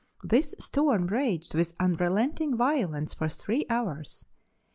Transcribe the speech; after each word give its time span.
This 0.23 0.55
storm 0.57 1.05
raged 1.05 1.53
with 1.53 1.75
unrelenting 1.79 2.57
violence 2.57 3.13
for 3.13 3.29
three 3.29 3.67
hours. 3.69 4.25